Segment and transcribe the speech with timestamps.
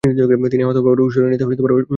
[0.03, 1.85] তিনি আহত হওয়ার পরেও সরিয়ে নিতে অস্বীকার করেন।